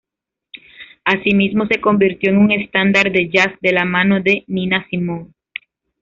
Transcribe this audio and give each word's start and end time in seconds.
Asimismo 1.05 1.67
se 1.67 1.79
convirtió 1.79 2.31
en 2.31 2.39
un 2.39 2.51
estándar 2.51 3.11
de 3.11 3.29
jazz 3.29 3.53
de 3.61 3.71
la 3.71 3.85
mano 3.85 4.19
de 4.19 4.45
Nina 4.47 4.87
Simone. 4.89 5.31